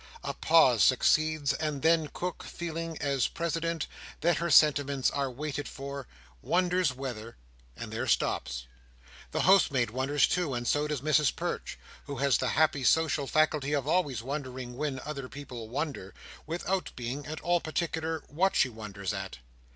A 0.23 0.33
pause 0.33 0.83
succeeds; 0.83 1.53
and 1.53 1.83
then 1.83 2.07
Cook, 2.11 2.41
feeling, 2.41 2.97
as 2.99 3.27
president, 3.27 3.85
that 4.21 4.37
her 4.37 4.49
sentiments 4.49 5.11
are 5.11 5.29
waited 5.29 5.67
for, 5.67 6.07
wonders 6.41 6.91
whether—and 6.91 7.93
there 7.93 8.07
stops. 8.07 8.65
The 9.29 9.41
housemaid 9.41 9.91
wonders 9.91 10.27
too, 10.27 10.55
and 10.55 10.67
so 10.67 10.87
does 10.87 11.01
Mrs 11.01 11.35
Perch, 11.35 11.77
who 12.05 12.15
has 12.15 12.39
the 12.39 12.49
happy 12.57 12.83
social 12.83 13.27
faculty 13.27 13.73
of 13.73 13.87
always 13.87 14.23
wondering 14.23 14.75
when 14.75 14.99
other 15.05 15.29
people 15.29 15.69
wonder, 15.69 16.15
without 16.47 16.89
being 16.95 17.27
at 17.27 17.39
all 17.41 17.59
particular 17.61 18.23
what 18.27 18.55
she 18.55 18.69
wonders 18.69 19.13
at. 19.13 19.37